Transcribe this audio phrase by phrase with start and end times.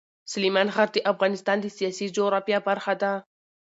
[0.31, 3.11] سلیمان غر د افغانستان د سیاسي جغرافیه برخه ده.